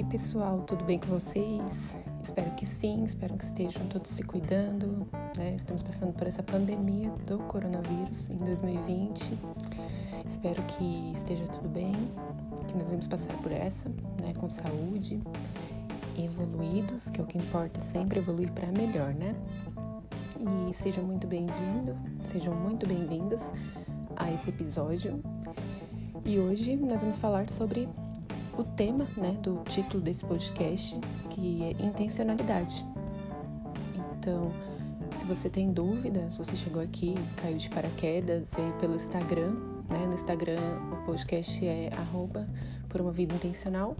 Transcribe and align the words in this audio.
aí, 0.00 0.04
pessoal, 0.04 0.62
tudo 0.62 0.82
bem 0.82 0.98
com 0.98 1.08
vocês? 1.08 1.94
Espero 2.22 2.50
que 2.52 2.64
sim, 2.64 3.04
espero 3.04 3.36
que 3.36 3.44
estejam 3.44 3.86
todos 3.88 4.10
se 4.10 4.22
cuidando, 4.22 5.06
né? 5.36 5.54
Estamos 5.54 5.82
passando 5.82 6.14
por 6.14 6.26
essa 6.26 6.42
pandemia 6.42 7.10
do 7.26 7.38
coronavírus 7.40 8.30
em 8.30 8.38
2020. 8.38 9.38
Espero 10.26 10.62
que 10.62 11.12
esteja 11.14 11.44
tudo 11.48 11.68
bem, 11.68 11.92
que 12.66 12.78
nós 12.78 12.88
vamos 12.88 13.06
passar 13.08 13.36
por 13.42 13.52
essa, 13.52 13.90
né, 14.22 14.32
com 14.38 14.48
saúde, 14.48 15.20
evoluídos, 16.16 17.10
que 17.10 17.20
é 17.20 17.24
o 17.24 17.26
que 17.26 17.36
importa 17.36 17.78
sempre 17.78 18.20
evoluir 18.20 18.50
para 18.52 18.68
melhor, 18.72 19.12
né? 19.12 19.36
E 20.70 20.74
sejam 20.74 21.04
muito 21.04 21.26
bem-vindos, 21.26 21.96
sejam 22.24 22.54
muito 22.54 22.86
bem-vindos 22.86 23.42
a 24.16 24.32
esse 24.32 24.48
episódio. 24.48 25.22
E 26.24 26.38
hoje 26.38 26.74
nós 26.76 27.02
vamos 27.02 27.18
falar 27.18 27.50
sobre 27.50 27.86
o 28.60 28.64
tema 28.64 29.06
né, 29.16 29.36
do 29.42 29.62
título 29.64 30.02
desse 30.02 30.24
podcast, 30.24 31.00
que 31.30 31.62
é 31.62 31.82
intencionalidade. 31.82 32.84
Então, 34.18 34.52
se 35.16 35.24
você 35.24 35.48
tem 35.48 35.72
dúvidas, 35.72 36.36
você 36.36 36.56
chegou 36.56 36.82
aqui, 36.82 37.14
caiu 37.36 37.56
de 37.56 37.70
paraquedas, 37.70 38.52
veio 38.54 38.72
pelo 38.74 38.94
Instagram, 38.94 39.52
né? 39.88 40.06
No 40.06 40.14
Instagram 40.14 40.60
o 40.92 41.06
podcast 41.06 41.66
é 41.66 41.90
arroba 41.96 42.48
por 42.88 43.00
uma 43.00 43.10
vida 43.10 43.34
intencional. 43.34 43.96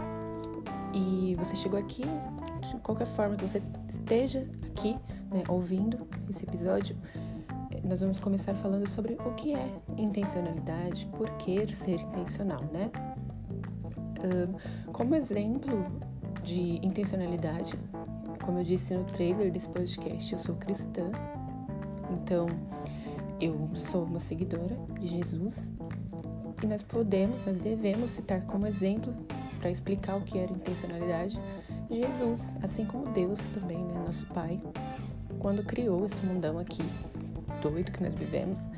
E 0.93 1.35
você 1.39 1.55
chegou 1.55 1.79
aqui, 1.79 2.03
de 2.03 2.77
qualquer 2.83 3.07
forma 3.07 3.37
que 3.37 3.47
você 3.47 3.63
esteja 3.89 4.47
aqui, 4.69 4.99
né, 5.31 5.43
ouvindo 5.49 6.07
esse 6.29 6.45
episódio, 6.45 6.97
nós 7.85 8.01
vamos 8.01 8.21
começar 8.21 8.55
falando 8.55 8.89
sobre 8.89 9.15
o 9.25 9.35
que 9.35 9.55
é 9.55 9.81
intencionalidade, 9.97 11.07
por 11.17 11.31
que 11.39 11.75
ser 11.75 12.01
intencional, 12.01 12.63
né? 12.73 12.91
Como 14.93 15.15
exemplo 15.15 15.87
de 16.43 16.85
intencionalidade, 16.85 17.79
como 18.45 18.59
eu 18.59 18.65
disse 18.65 18.95
no 18.95 19.05
trailer 19.05 19.51
desse 19.51 19.69
podcast, 19.69 20.33
eu 20.33 20.39
sou 20.39 20.55
cristã, 20.57 21.11
então 22.11 22.47
eu 23.41 23.69
sou 23.75 24.05
uma 24.05 24.21
seguidora 24.21 24.77
de 24.99 25.07
Jesus 25.07 25.71
e 26.63 26.67
nós 26.67 26.83
podemos, 26.83 27.47
nós 27.47 27.61
devemos 27.61 28.11
citar 28.11 28.43
como 28.43 28.67
exemplo 28.67 29.15
para 29.59 29.71
explicar 29.71 30.17
o 30.17 30.23
que 30.23 30.39
era 30.39 30.53
intencionalidade 30.53 31.41
Jesus, 31.91 32.57
assim 32.63 32.85
como 32.85 33.07
Deus 33.07 33.41
também, 33.51 33.79
né, 33.79 33.95
nosso 34.07 34.25
Pai, 34.27 34.61
quando 35.41 35.65
criou 35.65 36.05
esse 36.05 36.25
mundão 36.25 36.57
aqui 36.59 36.83
doido 37.61 37.91
que 37.91 38.03
nós 38.03 38.15
vivemos. 38.15 38.71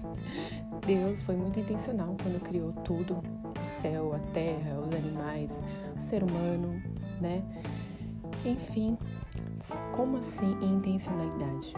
Deus 0.86 1.22
foi 1.22 1.34
muito 1.34 1.58
intencional 1.58 2.14
quando 2.22 2.42
criou 2.42 2.72
tudo, 2.84 3.22
o 3.62 3.64
céu, 3.64 4.14
a 4.14 4.18
terra, 4.32 4.78
os 4.80 4.92
animais, 4.92 5.62
o 5.96 6.00
ser 6.00 6.22
humano, 6.22 6.82
né? 7.20 7.42
Enfim, 8.44 8.98
como 9.94 10.18
assim 10.18 10.56
intencionalidade? 10.60 11.72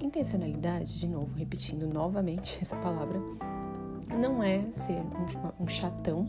Intencionalidade, 0.00 0.98
de 0.98 1.08
novo, 1.08 1.34
repetindo 1.34 1.86
novamente 1.86 2.58
essa 2.62 2.76
palavra, 2.76 3.20
não 4.16 4.42
é 4.42 4.70
ser 4.70 5.00
um, 5.00 5.64
um 5.64 5.66
chatão, 5.66 6.28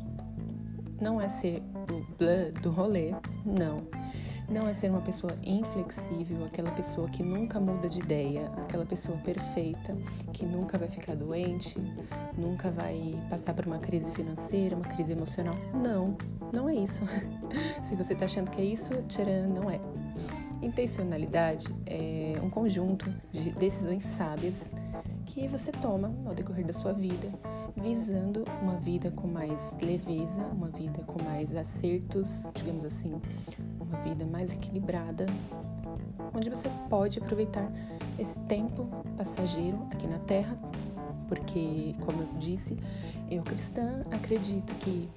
não 0.99 1.21
é 1.21 1.29
ser 1.29 1.61
o 1.75 2.17
blá 2.17 2.61
do 2.61 2.71
rolê, 2.71 3.13
não 3.45 3.87
não 4.49 4.67
é 4.67 4.73
ser 4.73 4.89
uma 4.89 5.01
pessoa 5.01 5.33
inflexível, 5.43 6.43
aquela 6.45 6.71
pessoa 6.71 7.07
que 7.09 7.21
nunca 7.21 7.59
muda 7.59 7.87
de 7.87 7.99
ideia, 7.99 8.51
aquela 8.57 8.85
pessoa 8.85 9.17
perfeita, 9.19 9.95
que 10.33 10.45
nunca 10.45 10.77
vai 10.77 10.87
ficar 10.87 11.15
doente, 11.15 11.77
nunca 12.37 12.71
vai 12.71 13.15
passar 13.29 13.53
por 13.53 13.67
uma 13.67 13.77
crise 13.77 14.11
financeira, 14.11 14.75
uma 14.75 14.85
crise 14.85 15.11
emocional. 15.11 15.55
Não, 15.73 16.17
não 16.51 16.67
é 16.67 16.75
isso. 16.75 17.03
Se 17.83 17.95
você 17.95 18.13
está 18.13 18.25
achando 18.25 18.49
que 18.49 18.59
é 18.59 18.65
isso, 18.65 18.93
tcharam, 19.07 19.49
não 19.49 19.69
é. 19.69 19.79
Intencionalidade 20.61 21.67
é 21.85 22.33
um 22.43 22.49
conjunto 22.49 23.09
de 23.31 23.51
decisões 23.51 24.03
sábias 24.03 24.71
que 25.25 25.47
você 25.47 25.71
toma 25.71 26.13
ao 26.25 26.33
decorrer 26.33 26.65
da 26.65 26.73
sua 26.73 26.91
vida, 26.91 27.31
visando 27.77 28.43
uma 28.61 28.75
vida 28.75 29.11
com 29.11 29.27
mais 29.27 29.77
leveza, 29.81 30.41
uma 30.51 30.67
vida 30.67 31.01
com 31.03 31.23
mais 31.23 31.55
acertos, 31.55 32.51
digamos 32.55 32.83
assim, 32.83 33.21
uma 33.89 33.99
vida 34.01 34.25
mais 34.25 34.53
equilibrada, 34.53 35.25
onde 36.33 36.49
você 36.49 36.69
pode 36.89 37.19
aproveitar 37.19 37.69
esse 38.17 38.37
tempo 38.39 38.87
passageiro 39.17 39.77
aqui 39.91 40.07
na 40.07 40.19
Terra, 40.19 40.57
porque, 41.27 41.93
como 42.01 42.21
eu 42.21 42.29
disse, 42.37 42.77
eu 43.29 43.41
cristã 43.43 44.01
acredito 44.11 44.73
que 44.75 45.09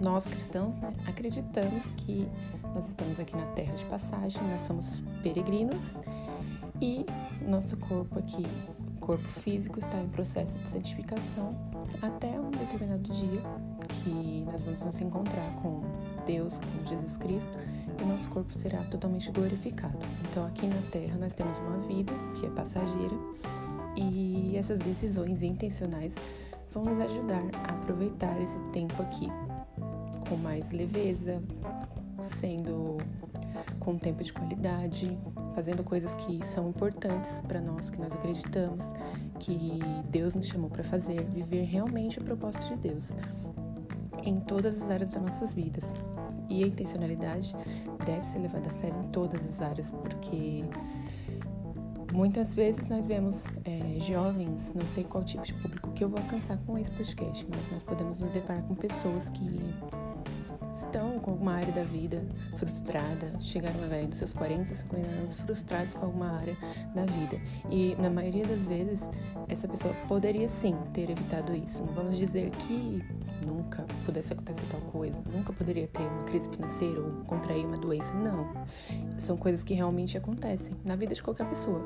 nós 0.00 0.28
cristãos 0.28 0.76
né, 0.78 0.92
acreditamos 1.06 1.90
que 1.92 2.28
nós 2.74 2.88
estamos 2.88 3.18
aqui 3.18 3.36
na 3.36 3.46
Terra 3.52 3.74
de 3.74 3.84
passagem, 3.86 4.42
nós 4.48 4.62
somos 4.62 5.02
peregrinos 5.22 5.82
e 6.80 7.06
nosso 7.46 7.76
corpo 7.76 8.18
aqui 8.18 8.44
corpo 9.06 9.28
físico 9.40 9.78
está 9.78 10.00
em 10.00 10.08
processo 10.08 10.58
de 10.58 10.68
santificação 10.68 11.54
até 12.02 12.40
um 12.40 12.50
determinado 12.50 13.08
dia 13.08 13.40
que 13.88 14.44
nós 14.50 14.60
vamos 14.62 14.84
nos 14.84 15.00
encontrar 15.00 15.48
com 15.62 15.82
Deus, 16.26 16.58
com 16.58 16.88
Jesus 16.88 17.16
Cristo, 17.16 17.56
o 18.02 18.06
nosso 18.06 18.28
corpo 18.28 18.52
será 18.52 18.82
totalmente 18.84 19.30
glorificado. 19.30 19.98
Então, 20.30 20.44
aqui 20.46 20.66
na 20.66 20.80
Terra, 20.90 21.16
nós 21.18 21.34
temos 21.34 21.56
uma 21.58 21.78
vida 21.78 22.12
que 22.38 22.46
é 22.46 22.50
passageira 22.50 23.14
e 23.96 24.56
essas 24.56 24.78
decisões 24.78 25.42
intencionais 25.42 26.14
vão 26.72 26.84
nos 26.84 27.00
ajudar 27.00 27.42
a 27.64 27.72
aproveitar 27.72 28.40
esse 28.40 28.58
tempo 28.70 29.02
aqui 29.02 29.28
com 30.28 30.36
mais 30.36 30.70
leveza, 30.70 31.42
sendo 32.18 32.98
com 33.80 33.96
tempo 33.96 34.22
de 34.22 34.32
qualidade, 34.32 35.16
fazendo 35.54 35.82
coisas 35.82 36.14
que 36.16 36.44
são 36.44 36.68
importantes 36.68 37.40
para 37.42 37.60
nós, 37.60 37.88
que 37.88 37.98
nós 37.98 38.12
acreditamos, 38.12 38.84
que 39.38 39.80
Deus 40.10 40.34
nos 40.34 40.48
chamou 40.48 40.68
para 40.68 40.84
fazer, 40.84 41.22
viver 41.24 41.62
realmente 41.64 42.18
o 42.18 42.24
propósito 42.24 42.66
de 42.68 42.76
Deus 42.76 43.10
em 44.24 44.40
todas 44.40 44.82
as 44.82 44.90
áreas 44.90 45.12
das 45.12 45.22
nossas 45.22 45.54
vidas. 45.54 45.94
E 46.48 46.64
a 46.64 46.66
intencionalidade 46.66 47.54
deve 48.04 48.24
ser 48.24 48.38
levada 48.38 48.66
a 48.66 48.70
sério 48.70 48.98
em 49.00 49.08
todas 49.08 49.44
as 49.44 49.60
áreas, 49.60 49.90
porque 49.90 50.64
muitas 52.12 52.54
vezes 52.54 52.88
nós 52.88 53.06
vemos 53.06 53.44
é, 53.64 54.00
jovens, 54.00 54.72
não 54.74 54.86
sei 54.86 55.04
qual 55.04 55.24
tipo 55.24 55.44
de 55.44 55.54
público 55.54 55.90
que 55.92 56.04
eu 56.04 56.08
vou 56.08 56.18
alcançar 56.18 56.58
com 56.66 56.78
esse 56.78 56.90
podcast, 56.90 57.46
mas 57.50 57.70
nós 57.70 57.82
podemos 57.82 58.20
nos 58.20 58.32
deparar 58.32 58.62
com 58.62 58.74
pessoas 58.74 59.28
que 59.30 59.60
estão 60.76 61.18
com 61.18 61.32
alguma 61.32 61.54
área 61.54 61.72
da 61.72 61.84
vida 61.84 62.24
frustrada, 62.56 63.32
chegaram 63.40 63.82
a 63.82 63.86
velho 63.86 64.08
dos 64.08 64.18
seus 64.18 64.32
40, 64.32 64.74
50 64.74 65.08
anos 65.08 65.34
frustrados 65.34 65.94
com 65.94 66.06
alguma 66.06 66.38
área 66.38 66.56
da 66.94 67.04
vida. 67.04 67.40
E 67.70 67.96
na 67.96 68.10
maioria 68.10 68.46
das 68.46 68.66
vezes, 68.66 69.08
essa 69.48 69.66
pessoa 69.66 69.94
poderia 70.06 70.48
sim 70.48 70.76
ter 70.92 71.10
evitado 71.10 71.54
isso. 71.54 71.84
Não 71.84 71.94
vamos 71.94 72.18
dizer 72.18 72.50
que 72.50 73.02
nunca 73.46 73.84
pudesse 74.04 74.32
acontecer 74.32 74.66
tal 74.70 74.80
coisa, 74.80 75.16
nunca 75.32 75.52
poderia 75.52 75.86
ter 75.88 76.02
uma 76.02 76.24
crise 76.24 76.48
financeira 76.50 77.00
ou 77.00 77.24
contrair 77.24 77.64
uma 77.64 77.76
doença. 77.76 78.12
Não. 78.14 78.52
São 79.18 79.36
coisas 79.36 79.62
que 79.62 79.74
realmente 79.74 80.18
acontecem 80.18 80.74
na 80.84 80.96
vida 80.96 81.14
de 81.14 81.22
qualquer 81.22 81.48
pessoa. 81.48 81.80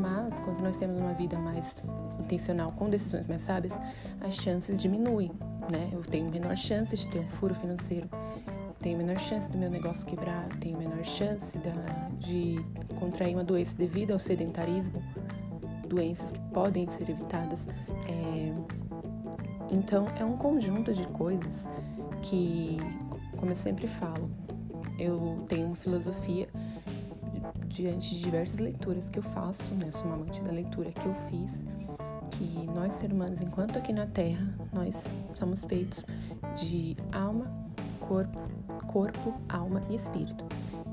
Mas 0.00 0.40
quando 0.40 0.60
nós 0.60 0.76
temos 0.76 0.98
uma 0.98 1.14
vida 1.14 1.38
mais 1.38 1.76
intencional, 2.18 2.72
com 2.72 2.90
decisões 2.90 3.26
mais 3.26 3.42
sábias, 3.42 3.72
as 4.20 4.34
chances 4.34 4.76
diminuem 4.76 5.30
né? 5.70 5.88
Eu 5.92 6.00
tenho 6.00 6.30
menor 6.30 6.56
chance 6.56 6.96
de 6.96 7.08
ter 7.08 7.20
um 7.20 7.28
furo 7.28 7.54
financeiro, 7.54 8.08
tenho 8.80 8.98
menor 8.98 9.18
chance 9.18 9.50
do 9.52 9.58
meu 9.58 9.70
negócio 9.70 10.06
quebrar, 10.06 10.48
tenho 10.60 10.78
menor 10.78 11.04
chance 11.04 11.56
da, 11.58 12.08
de 12.18 12.64
contrair 12.98 13.34
uma 13.34 13.44
doença 13.44 13.76
devido 13.76 14.12
ao 14.12 14.18
sedentarismo, 14.18 15.02
doenças 15.88 16.32
que 16.32 16.40
podem 16.52 16.86
ser 16.88 17.10
evitadas. 17.10 17.66
É... 18.08 18.77
Então, 19.70 20.06
é 20.18 20.24
um 20.24 20.36
conjunto 20.36 20.92
de 20.92 21.06
coisas 21.08 21.66
que, 22.22 22.78
como 23.36 23.52
eu 23.52 23.56
sempre 23.56 23.86
falo, 23.86 24.30
eu 24.98 25.44
tenho 25.46 25.66
uma 25.66 25.76
filosofia 25.76 26.48
diante 27.66 28.16
de 28.16 28.20
diversas 28.20 28.58
leituras 28.58 29.10
que 29.10 29.18
eu 29.18 29.22
faço, 29.22 29.74
né? 29.74 29.90
Sou 29.92 30.06
uma 30.06 30.14
amante 30.14 30.42
da 30.42 30.50
leitura 30.50 30.90
que 30.90 31.06
eu 31.06 31.14
fiz 31.28 31.62
que 32.30 32.66
nós 32.72 32.94
seres 32.94 33.14
humanos, 33.14 33.40
enquanto 33.40 33.78
aqui 33.78 33.92
na 33.92 34.06
Terra, 34.06 34.46
nós 34.72 35.04
somos 35.34 35.64
feitos 35.64 36.04
de 36.56 36.96
alma, 37.12 37.46
corpo, 38.00 38.38
corpo, 38.86 39.34
alma 39.48 39.82
e 39.90 39.96
espírito. 39.96 40.44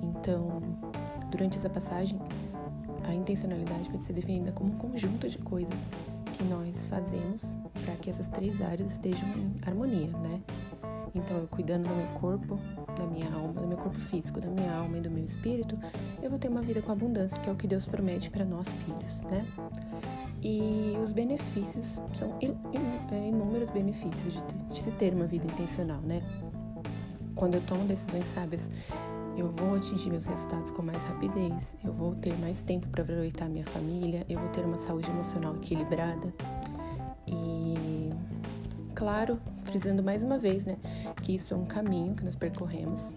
Então, 0.02 0.62
durante 1.30 1.58
essa 1.58 1.70
passagem, 1.70 2.20
a 3.04 3.14
intencionalidade 3.14 3.90
pode 3.90 4.04
ser 4.04 4.14
definida 4.14 4.52
como 4.52 4.74
um 4.74 4.78
conjunto 4.78 5.30
de 5.30 5.38
coisas 5.38 5.80
que 6.36 6.44
nós 6.44 6.86
fazemos 6.88 7.44
para 7.84 7.96
que 7.96 8.10
essas 8.10 8.28
três 8.28 8.62
áreas 8.62 8.92
estejam 8.92 9.28
em 9.30 9.56
harmonia, 9.66 10.08
né? 10.08 10.42
Então, 11.14 11.38
eu 11.38 11.48
cuidando 11.48 11.88
do 11.88 11.96
meu 11.96 12.08
corpo, 12.20 12.60
da 12.98 13.06
minha 13.06 13.34
alma, 13.34 13.62
do 13.62 13.68
meu 13.68 13.78
corpo 13.78 13.98
físico, 13.98 14.42
da 14.42 14.50
minha 14.50 14.74
alma 14.74 14.98
e 14.98 15.02
do 15.02 15.10
meu 15.10 15.24
espírito, 15.24 15.80
eu 16.22 16.30
vou 16.30 16.38
ter 16.38 16.50
uma 16.50 16.62
vida 16.62 16.82
com 16.82 16.92
abundância, 16.92 17.40
que 17.42 17.50
é 17.50 17.54
o 17.54 17.56
que 17.56 17.68
Deus 17.68 17.86
promete 17.86 18.30
para 18.30 18.44
nós 18.44 18.68
filhos, 18.68 19.22
né? 19.22 19.46
E 20.42 20.94
os 21.02 21.12
benefícios 21.12 22.02
são 22.14 22.38
é, 23.12 23.28
inúmeros 23.28 23.70
benefícios 23.70 24.34
de, 24.70 24.80
se 24.80 24.92
ter 24.92 25.14
uma 25.14 25.26
vida 25.26 25.48
intencional, 25.48 26.02
né? 26.02 26.22
quando 27.36 27.56
eu 27.56 27.62
tomo 27.62 27.84
decisões 27.86 28.26
sábias, 28.28 28.70
eu 29.38 29.52
vou 29.52 29.76
atingir 29.76 30.10
meus 30.10 30.26
resultados 30.26 30.72
com 30.72 30.82
mais 30.82 31.04
rapidez, 31.04 31.76
eu 31.84 31.94
vou 31.94 32.16
ter 32.16 32.38
mais 32.40 32.64
tempo 32.64 32.88
para 32.88 33.04
aproveitar 33.04 33.50
minha 33.50 33.66
família, 33.66 34.26
eu 34.30 34.40
vou 34.40 34.50
ter 34.50 34.62
uma 34.62 34.78
saúde 34.78 35.10
emocional 35.10 35.56
equilibrada. 35.56 36.34
E 37.28 38.10
claro, 38.94 39.40
frisando 39.64 40.02
mais 40.02 40.24
uma 40.24 40.38
vez, 40.38 40.66
né, 40.66 40.78
que 41.22 41.36
isso 41.36 41.54
é 41.54 41.58
um 41.58 41.66
caminho 41.66 42.16
que 42.16 42.24
nós 42.24 42.36
percorremos, 42.36 43.14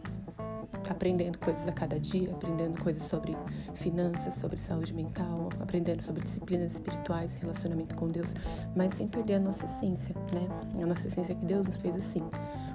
aprendendo 0.88 1.38
coisas 1.38 1.66
a 1.66 1.72
cada 1.72 1.98
dia, 1.98 2.30
aprendendo 2.30 2.80
coisas 2.82 3.02
sobre 3.02 3.36
finanças, 3.74 4.34
sobre 4.34 4.58
saúde 4.58 4.92
mental, 4.94 5.48
aprendendo 5.60 6.02
sobre 6.02 6.22
disciplinas 6.22 6.72
espirituais, 6.72 7.34
relacionamento 7.34 7.94
com 7.94 8.08
Deus, 8.08 8.34
mas 8.74 8.94
sem 8.94 9.06
perder 9.08 9.34
a 9.34 9.40
nossa 9.40 9.64
essência, 9.64 10.14
né? 10.32 10.48
A 10.82 10.86
nossa 10.86 11.06
essência 11.06 11.34
que 11.34 11.44
Deus 11.44 11.66
nos 11.66 11.76
fez 11.76 11.94
assim. 11.96 12.22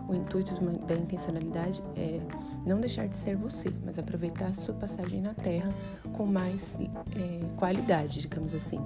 O 0.08 0.14
intuito 0.14 0.54
da 0.86 0.96
intencionalidade 0.96 1.82
é 1.96 2.20
não 2.66 2.80
deixar 2.80 3.08
de 3.08 3.16
ser 3.16 3.36
você, 3.36 3.72
mas 3.86 3.98
aproveitar 3.98 4.48
a 4.48 4.54
sua 4.54 4.74
passagem 4.74 5.22
na 5.22 5.34
Terra 5.34 5.70
com 6.12 6.26
mais 6.26 6.76
é, 6.76 7.56
qualidade, 7.56 8.22
digamos 8.22 8.54
assim. 8.54 8.80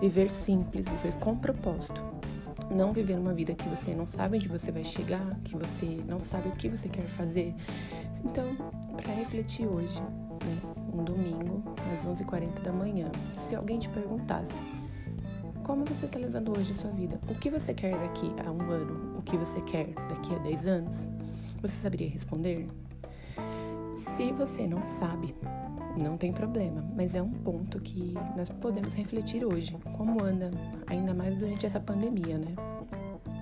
Viver 0.00 0.30
simples, 0.30 0.86
viver 0.88 1.12
com 1.20 1.36
propósito. 1.36 2.02
Não 2.74 2.92
viver 2.92 3.18
uma 3.18 3.34
vida 3.34 3.54
que 3.54 3.68
você 3.68 3.94
não 3.94 4.06
sabe 4.06 4.36
onde 4.36 4.48
você 4.48 4.72
vai 4.72 4.82
chegar, 4.82 5.38
que 5.44 5.56
você 5.56 6.00
não 6.08 6.18
sabe 6.18 6.48
o 6.48 6.52
que 6.52 6.68
você 6.68 6.88
quer 6.88 7.02
fazer. 7.02 7.54
Então, 8.24 8.56
para 8.96 9.12
refletir 9.12 9.66
hoje, 9.66 10.00
né, 10.00 10.58
um 10.92 11.04
domingo, 11.04 11.62
às 11.92 12.04
11h40 12.04 12.62
da 12.62 12.72
manhã, 12.72 13.10
se 13.34 13.54
alguém 13.54 13.78
te 13.78 13.88
perguntasse 13.90 14.58
como 15.62 15.84
você 15.84 16.06
está 16.06 16.18
levando 16.18 16.56
hoje 16.58 16.72
a 16.72 16.74
sua 16.74 16.90
vida? 16.90 17.20
O 17.28 17.34
que 17.34 17.48
você 17.48 17.72
quer 17.72 17.96
daqui 17.96 18.32
a 18.44 18.50
um 18.50 18.60
ano? 18.70 19.18
O 19.18 19.22
que 19.22 19.36
você 19.36 19.60
quer 19.60 19.88
daqui 20.08 20.34
a 20.34 20.38
10 20.38 20.66
anos? 20.66 21.08
Você 21.60 21.74
saberia 21.74 22.08
responder? 22.08 22.68
Se 23.96 24.32
você 24.32 24.66
não 24.66 24.82
sabe, 24.82 25.34
não 25.96 26.16
tem 26.16 26.32
problema, 26.32 26.84
mas 26.96 27.14
é 27.14 27.22
um 27.22 27.30
ponto 27.30 27.80
que 27.80 28.14
nós 28.36 28.48
podemos 28.48 28.94
refletir 28.94 29.44
hoje. 29.44 29.76
Como 29.96 30.22
anda, 30.22 30.50
ainda 30.86 31.12
mais 31.12 31.36
durante 31.36 31.66
essa 31.66 31.80
pandemia, 31.80 32.38
né? 32.38 32.54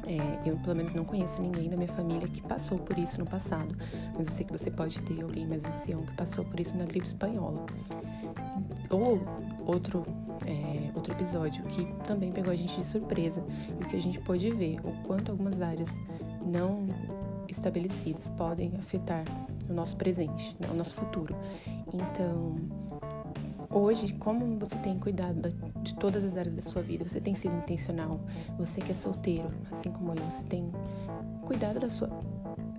É, 0.07 0.49
eu, 0.49 0.57
pelo 0.59 0.75
menos, 0.75 0.95
não 0.95 1.05
conheço 1.05 1.41
ninguém 1.41 1.69
da 1.69 1.77
minha 1.77 1.89
família 1.89 2.27
que 2.27 2.43
passou 2.43 2.79
por 2.79 2.99
isso 2.99 3.19
no 3.19 3.27
passado, 3.27 3.77
mas 4.17 4.27
eu 4.27 4.33
sei 4.33 4.45
que 4.45 4.53
você 4.53 4.71
pode 4.71 5.01
ter 5.03 5.23
alguém 5.23 5.47
mais 5.47 5.65
ancião 5.65 6.03
que 6.03 6.13
passou 6.15 6.45
por 6.45 6.59
isso 6.59 6.77
na 6.77 6.85
gripe 6.85 7.07
espanhola. 7.07 7.65
Ou 8.91 9.21
outro 9.67 10.03
é, 10.47 10.91
outro 10.95 11.13
episódio 11.13 11.63
que 11.65 11.85
também 12.05 12.33
pegou 12.33 12.53
a 12.53 12.57
gente 12.57 12.77
de 12.77 12.85
surpresa 12.87 13.45
e 13.81 13.85
que 13.85 13.97
a 13.97 14.03
gente 14.03 14.19
pôde 14.21 14.51
ver 14.51 14.81
o 14.81 14.93
quanto 15.07 15.31
algumas 15.31 15.61
áreas 15.61 15.91
não 16.45 16.89
estabelecidas 17.49 18.29
podem 18.31 18.73
afetar 18.79 19.25
o 19.71 19.75
nosso 19.75 19.97
presente, 19.97 20.57
né, 20.59 20.69
o 20.71 20.75
nosso 20.75 20.95
futuro. 20.95 21.35
Então, 21.93 22.57
hoje, 23.71 24.13
como 24.15 24.59
você 24.59 24.77
tem 24.77 24.99
cuidado 24.99 25.49
de 25.83 25.95
todas 25.95 26.25
as 26.25 26.37
áreas 26.37 26.57
da 26.57 26.63
sua 26.63 26.83
vida, 26.83 27.09
você 27.09 27.21
tem 27.21 27.35
sido 27.35 27.57
intencional, 27.57 28.21
você 28.59 28.81
que 28.81 28.91
é 28.91 28.95
solteiro, 28.95 29.51
assim 29.71 29.91
como 29.91 30.13
eu, 30.13 30.25
você 30.25 30.43
tem 30.45 30.71
cuidado 31.43 31.79
da 31.81 31.89
sua, 31.89 32.11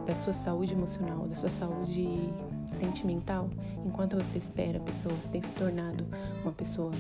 da 0.05 0.13
sua 0.15 0.33
saúde 0.33 0.73
emocional, 0.73 1.27
da 1.27 1.35
sua 1.35 1.49
saúde 1.49 2.07
sentimental, 2.71 3.49
enquanto 3.85 4.15
você 4.15 4.37
espera 4.37 4.77
a 4.77 4.81
pessoa, 4.81 5.13
você 5.15 5.27
tem 5.29 5.41
se 5.41 5.51
tornado 5.53 6.05
uma 6.43 6.51
pessoa 6.51 6.91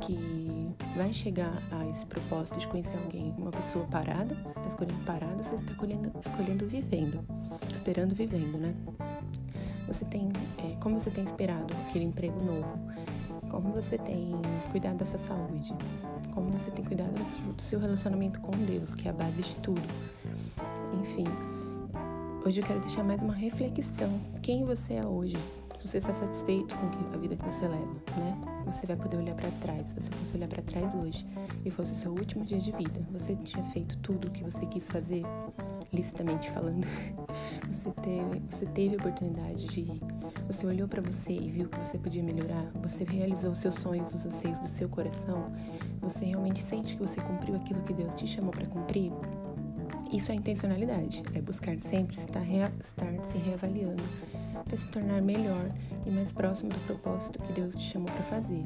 que 0.00 0.74
vai 0.96 1.12
chegar 1.12 1.62
a 1.70 1.86
esse 1.88 2.04
propósito 2.06 2.58
de 2.58 2.66
conhecer 2.66 2.96
alguém, 2.96 3.32
uma 3.38 3.50
pessoa 3.50 3.86
parada, 3.86 4.34
você 4.34 4.58
está 4.58 4.68
escolhendo 4.68 5.04
parada, 5.04 5.42
você 5.42 5.54
está 5.54 5.72
escolhendo, 5.72 6.12
escolhendo 6.20 6.66
vivendo, 6.66 7.20
esperando 7.72 8.14
vivendo, 8.14 8.58
né? 8.58 8.74
Você 9.92 10.06
tem, 10.06 10.30
é, 10.56 10.74
como 10.80 10.98
você 10.98 11.10
tem 11.10 11.22
esperado 11.22 11.74
aquele 11.86 12.06
emprego 12.06 12.42
novo? 12.42 12.66
Como 13.50 13.74
você 13.74 13.98
tem 13.98 14.32
cuidado 14.70 14.96
da 14.96 15.04
sua 15.04 15.18
saúde? 15.18 15.74
Como 16.32 16.50
você 16.50 16.70
tem 16.70 16.82
cuidado 16.82 17.12
do 17.12 17.60
seu 17.60 17.78
relacionamento 17.78 18.40
com 18.40 18.52
Deus, 18.52 18.94
que 18.94 19.06
é 19.06 19.10
a 19.10 19.12
base 19.12 19.42
de 19.42 19.54
tudo? 19.58 19.82
Enfim, 20.98 21.24
hoje 22.42 22.62
eu 22.62 22.66
quero 22.66 22.80
deixar 22.80 23.04
mais 23.04 23.20
uma 23.20 23.34
reflexão. 23.34 24.18
Quem 24.40 24.64
você 24.64 24.94
é 24.94 25.06
hoje? 25.06 25.36
Se 25.76 25.86
você 25.86 25.98
está 25.98 26.14
satisfeito 26.14 26.74
com 26.74 27.14
a 27.14 27.18
vida 27.18 27.36
que 27.36 27.44
você 27.44 27.68
leva, 27.68 27.94
né? 28.16 28.38
Você 28.64 28.86
vai 28.86 28.96
poder 28.96 29.18
olhar 29.18 29.34
para 29.34 29.50
trás. 29.60 29.88
Se 29.88 29.94
você 29.94 30.10
fosse 30.10 30.36
olhar 30.36 30.48
para 30.48 30.62
trás 30.62 30.94
hoje 30.94 31.26
e 31.66 31.70
fosse 31.70 31.92
o 31.92 31.96
seu 31.96 32.12
último 32.12 32.46
dia 32.46 32.58
de 32.58 32.72
vida, 32.72 33.06
você 33.10 33.36
tinha 33.36 33.64
feito 33.64 33.98
tudo 33.98 34.28
o 34.28 34.30
que 34.30 34.42
você 34.42 34.64
quis 34.64 34.88
fazer, 34.88 35.22
licitamente 35.92 36.50
falando. 36.50 36.86
Você 37.68 37.90
teve, 38.02 38.42
você 38.50 38.66
teve 38.66 38.94
a 38.94 38.98
oportunidade 38.98 39.66
de. 39.66 40.00
Você 40.46 40.66
olhou 40.66 40.86
para 40.86 41.00
você 41.00 41.32
e 41.32 41.50
viu 41.50 41.68
que 41.68 41.78
você 41.78 41.96
podia 41.96 42.22
melhorar. 42.22 42.70
Você 42.82 43.04
realizou 43.04 43.50
os 43.50 43.58
seus 43.58 43.74
sonhos, 43.74 44.14
os 44.14 44.26
anseios 44.26 44.58
do 44.58 44.68
seu 44.68 44.88
coração. 44.88 45.52
Você 46.00 46.24
realmente 46.24 46.62
sente 46.62 46.96
que 46.96 47.02
você 47.02 47.20
cumpriu 47.20 47.56
aquilo 47.56 47.82
que 47.82 47.92
Deus 47.94 48.14
te 48.14 48.26
chamou 48.26 48.50
para 48.50 48.66
cumprir. 48.66 49.12
Isso 50.12 50.30
é 50.30 50.34
intencionalidade, 50.34 51.22
é 51.34 51.40
buscar 51.40 51.78
sempre 51.78 52.16
estar, 52.18 52.46
estar 52.80 53.24
se 53.24 53.38
reavaliando 53.38 54.02
para 54.64 54.76
se 54.76 54.86
tornar 54.88 55.22
melhor 55.22 55.70
e 56.04 56.10
mais 56.10 56.30
próximo 56.32 56.70
do 56.70 56.80
propósito 56.80 57.38
que 57.40 57.52
Deus 57.52 57.74
te 57.74 57.82
chamou 57.82 58.10
para 58.10 58.22
fazer. 58.24 58.64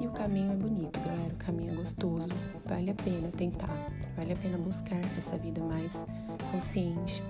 E 0.00 0.06
o 0.06 0.10
caminho 0.10 0.52
é 0.52 0.56
bonito, 0.56 1.00
galera. 1.00 1.32
O 1.32 1.36
caminho 1.36 1.72
é 1.72 1.76
gostoso. 1.76 2.28
Vale 2.66 2.90
a 2.90 2.94
pena 2.94 3.28
tentar. 3.28 3.90
Vale 4.16 4.32
a 4.32 4.36
pena 4.36 4.58
buscar 4.58 5.00
essa 5.16 5.36
vida 5.38 5.62
mais 5.62 6.04
consciente, 6.50 7.22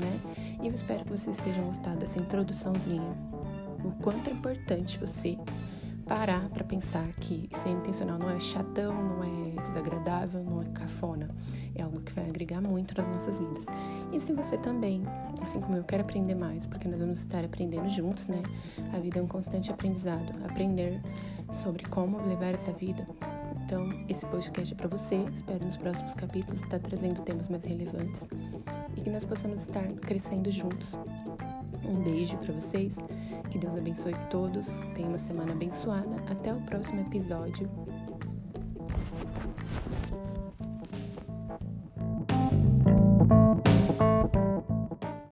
né? 0.00 0.20
E 0.62 0.68
eu 0.68 0.72
espero 0.72 1.04
que 1.04 1.10
vocês 1.10 1.36
tenham 1.38 1.66
gostado 1.66 1.98
dessa 1.98 2.18
introduçãozinha. 2.18 3.16
O 3.84 3.90
quanto 4.02 4.30
é 4.30 4.32
importante 4.32 4.98
você 4.98 5.36
parar 6.06 6.48
para 6.50 6.64
pensar 6.64 7.06
que 7.20 7.48
ser 7.62 7.70
intencional 7.70 8.18
não 8.18 8.30
é 8.30 8.38
chatão, 8.38 8.92
não 8.92 9.24
é 9.24 9.62
desagradável, 9.62 10.42
não 10.42 10.62
é 10.62 10.66
cafona. 10.66 11.30
É 11.74 11.82
algo 11.82 12.00
que 12.00 12.12
vai 12.12 12.28
agregar 12.28 12.60
muito 12.60 12.94
nas 12.96 13.08
nossas 13.08 13.38
vidas. 13.38 13.64
E 14.12 14.20
se 14.20 14.32
você 14.32 14.56
também, 14.58 15.02
assim 15.42 15.60
como 15.60 15.76
eu, 15.76 15.84
quer 15.84 16.00
aprender 16.00 16.34
mais, 16.34 16.66
porque 16.66 16.86
nós 16.86 17.00
vamos 17.00 17.20
estar 17.20 17.44
aprendendo 17.44 17.88
juntos, 17.88 18.26
né? 18.26 18.42
A 18.92 18.98
vida 18.98 19.18
é 19.18 19.22
um 19.22 19.28
constante 19.28 19.70
aprendizado. 19.70 20.32
Aprender 20.44 21.00
sobre 21.52 21.84
como 21.84 22.18
levar 22.26 22.54
essa 22.54 22.72
vida. 22.72 23.06
Então, 23.64 23.88
esse 24.08 24.26
podcast 24.26 24.74
é 24.74 24.76
para 24.76 24.88
você. 24.88 25.24
Espero 25.34 25.64
nos 25.64 25.76
próximos 25.76 26.14
capítulos 26.14 26.62
estar 26.62 26.78
trazendo 26.78 27.22
temas 27.22 27.48
mais 27.48 27.64
relevantes 27.64 28.28
e 28.96 29.00
que 29.00 29.10
nós 29.10 29.24
possamos 29.24 29.62
estar 29.62 29.86
crescendo 30.00 30.50
juntos. 30.50 30.96
Um 31.84 32.02
beijo 32.02 32.36
para 32.38 32.52
vocês. 32.52 32.94
Que 33.50 33.58
Deus 33.58 33.76
abençoe 33.76 34.14
todos. 34.30 34.66
Tenha 34.94 35.08
uma 35.08 35.18
semana 35.18 35.52
abençoada. 35.52 36.16
Até 36.30 36.52
o 36.52 36.60
próximo 36.62 37.00
episódio. 37.00 37.68